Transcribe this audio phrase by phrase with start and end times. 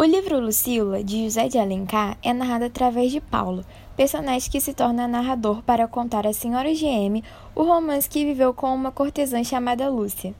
[0.00, 3.64] O livro Lucila, de José de Alencar, é narrado através de Paulo,
[3.96, 7.20] personagem que se torna narrador para contar à senhora GM
[7.52, 10.32] o romance que viveu com uma cortesã chamada Lúcia.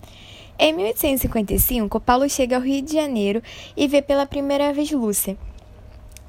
[0.56, 3.42] Em 1855, Paulo chega ao Rio de Janeiro
[3.76, 5.36] e vê pela primeira vez Lúcia.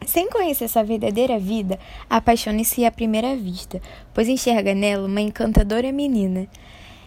[0.08, 1.78] Sem conhecer sua verdadeira vida,
[2.10, 3.80] apaixona-se à primeira vista,
[4.12, 6.48] pois enxerga nela uma encantadora menina.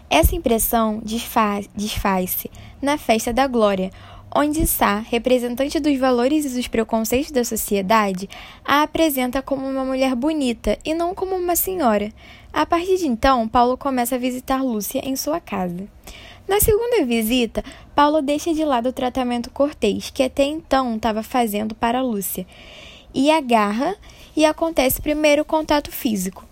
[0.08, 2.50] Essa impressão desfaz-se
[2.82, 3.90] na festa da Glória,
[4.34, 8.28] onde Sá, representante dos valores e dos preconceitos da sociedade,
[8.64, 12.10] a apresenta como uma mulher bonita e não como uma senhora.
[12.52, 15.86] A partir de então, Paulo começa a visitar Lúcia em sua casa.
[16.48, 17.62] Na segunda visita,
[17.94, 22.46] Paulo deixa de lado o tratamento cortês que até então estava fazendo para Lúcia
[23.14, 23.96] e agarra
[24.36, 26.44] e acontece primeiro o contato físico.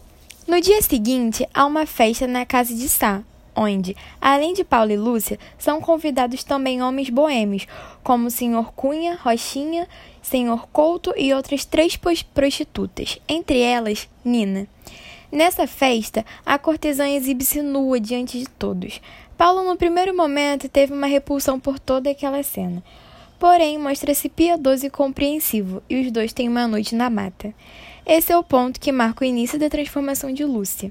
[0.46, 3.22] No dia seguinte, há uma festa na casa de Sá,
[3.60, 7.66] onde, além de Paulo e Lúcia, são convidados também homens boêmios,
[8.02, 8.72] como o Sr.
[8.74, 9.86] Cunha, Rochinha,
[10.22, 10.66] Sr.
[10.72, 11.94] Couto e outras três
[12.32, 14.66] prostitutas, entre elas Nina.
[15.30, 19.00] Nessa festa, a cortesã exibe-se nua diante de todos.
[19.36, 22.82] Paulo, no primeiro momento, teve uma repulsão por toda aquela cena.
[23.38, 27.54] Porém, mostra-se piedoso e compreensivo, e os dois têm uma noite na mata.
[28.06, 30.90] Esse é o ponto que marca o início da transformação de Lúcia.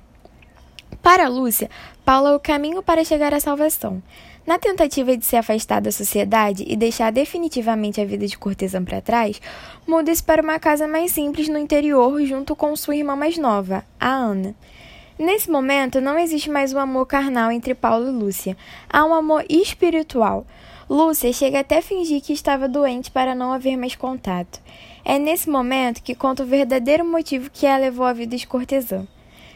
[1.01, 1.69] Para Lúcia,
[2.03, 4.01] Paulo é o caminho para chegar à salvação.
[4.45, 9.01] Na tentativa de se afastar da sociedade e deixar definitivamente a vida de cortesã para
[9.01, 9.39] trás,
[9.87, 14.09] muda-se para uma casa mais simples no interior junto com sua irmã mais nova, a
[14.09, 14.55] Ana.
[15.17, 18.57] Nesse momento, não existe mais um amor carnal entre Paulo e Lúcia.
[18.89, 20.47] Há um amor espiritual.
[20.89, 24.59] Lúcia chega até a fingir que estava doente para não haver mais contato.
[25.05, 29.05] É nesse momento que conta o verdadeiro motivo que a levou à vida de cortesã.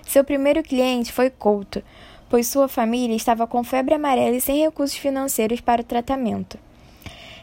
[0.06, 1.84] Seu primeiro cliente foi Couto,
[2.30, 6.58] pois sua família estava com febre amarela e sem recursos financeiros para o tratamento.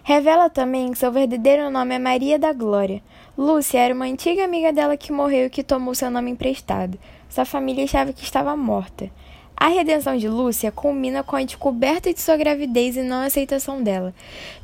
[0.03, 3.03] Revela também que seu verdadeiro nome é Maria da Glória.
[3.37, 6.99] Lúcia era uma antiga amiga dela que morreu e que tomou seu nome emprestado.
[7.29, 9.11] Sua família achava que estava morta.
[9.61, 14.15] A redenção de Lúcia culmina com a descoberta de sua gravidez e não aceitação dela.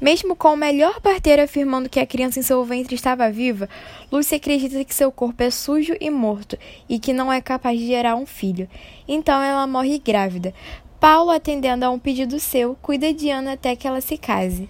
[0.00, 3.68] Mesmo com o melhor parteiro afirmando que a criança em seu ventre estava viva,
[4.10, 6.56] Lúcia acredita que seu corpo é sujo e morto
[6.88, 8.66] e que não é capaz de gerar um filho.
[9.06, 10.54] Então ela morre grávida.
[10.98, 14.66] Paulo, atendendo a um pedido seu, cuida de Ana até que ela se case.